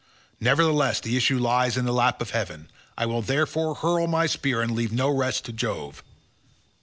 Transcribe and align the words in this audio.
Nevertheless 0.39 0.99
the 0.99 1.15
issue 1.15 1.37
lies 1.37 1.77
on 1.77 1.85
the 1.85 1.93
lap 1.93 2.23
of 2.23 2.31
heaven, 2.31 2.71
I 2.97 3.05
will 3.05 3.21
therefore 3.21 3.75
hurl 3.75 4.07
my 4.07 4.25
spear 4.25 4.59
and 4.63 4.71
leave 4.71 4.97
the 4.97 5.09
rest 5.11 5.45
to 5.45 5.53
Jove." 5.53 6.01